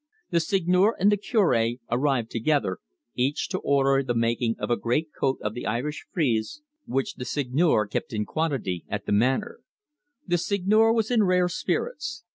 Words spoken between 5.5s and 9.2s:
the Irish frieze which the Seigneur kept in quantity at the